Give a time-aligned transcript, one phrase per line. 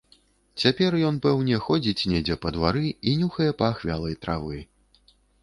[0.61, 4.57] Цяпер ён, пэўне, ходзіць недзе па двары і нюхае пах вялай травы.